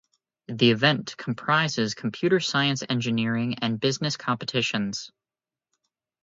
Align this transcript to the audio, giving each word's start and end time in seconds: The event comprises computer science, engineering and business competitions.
The 0.47 0.71
event 0.71 1.13
comprises 1.15 1.93
computer 1.93 2.39
science, 2.39 2.81
engineering 2.89 3.59
and 3.61 3.79
business 3.79 4.17
competitions. 4.17 5.11